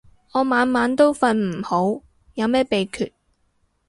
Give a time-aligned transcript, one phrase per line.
[0.31, 2.01] 我晚晚都瞓唔好，
[2.33, 3.11] 有咩秘訣